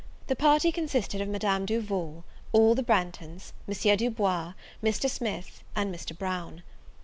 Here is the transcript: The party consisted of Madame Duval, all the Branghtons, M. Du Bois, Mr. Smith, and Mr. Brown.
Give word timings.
The 0.25 0.35
party 0.35 0.71
consisted 0.71 1.21
of 1.21 1.27
Madame 1.29 1.63
Duval, 1.63 2.23
all 2.53 2.73
the 2.73 2.81
Branghtons, 2.81 3.53
M. 3.69 3.97
Du 3.97 4.09
Bois, 4.09 4.53
Mr. 4.83 5.07
Smith, 5.07 5.63
and 5.75 5.93
Mr. 5.93 6.17
Brown. 6.17 6.63